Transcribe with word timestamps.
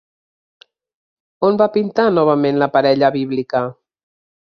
On 1.49 1.59
va 1.63 1.67
pintar 1.75 2.05
novament 2.15 2.57
la 2.63 2.69
parella 2.79 3.11
bíblica? 3.17 3.63